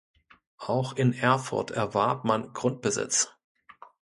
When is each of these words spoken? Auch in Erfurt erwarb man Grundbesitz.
Auch 0.57 0.93
in 0.93 1.13
Erfurt 1.13 1.69
erwarb 1.69 2.25
man 2.25 2.53
Grundbesitz. 2.53 3.29